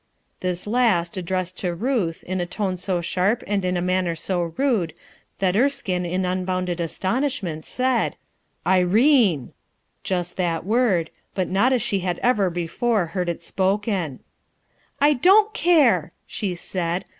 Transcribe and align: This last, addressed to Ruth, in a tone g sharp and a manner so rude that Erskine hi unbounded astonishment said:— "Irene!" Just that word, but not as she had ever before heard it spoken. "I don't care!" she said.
This 0.39 0.65
last, 0.65 1.15
addressed 1.15 1.59
to 1.59 1.75
Ruth, 1.75 2.23
in 2.23 2.41
a 2.41 2.47
tone 2.47 2.75
g 2.75 3.01
sharp 3.03 3.43
and 3.45 3.63
a 3.63 3.81
manner 3.83 4.15
so 4.15 4.55
rude 4.57 4.95
that 5.37 5.55
Erskine 5.55 6.05
hi 6.05 6.31
unbounded 6.31 6.79
astonishment 6.79 7.65
said:— 7.65 8.15
"Irene!" 8.79 9.53
Just 10.03 10.37
that 10.37 10.65
word, 10.65 11.11
but 11.35 11.49
not 11.49 11.71
as 11.71 11.83
she 11.83 11.99
had 11.99 12.17
ever 12.23 12.49
before 12.49 13.05
heard 13.13 13.29
it 13.29 13.43
spoken. 13.43 14.21
"I 14.99 15.13
don't 15.13 15.53
care!" 15.53 16.13
she 16.25 16.55
said. 16.55 17.05